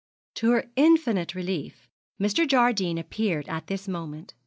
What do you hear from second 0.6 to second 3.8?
infinite relief, Mr. Jardine appeared at